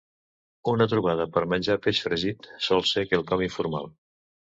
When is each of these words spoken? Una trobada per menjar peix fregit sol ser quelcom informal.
Una 0.69 0.85
trobada 0.93 1.27
per 1.35 1.43
menjar 1.51 1.75
peix 1.83 1.99
fregit 2.05 2.47
sol 2.69 2.81
ser 2.93 3.05
quelcom 3.13 3.45
informal. 3.49 3.93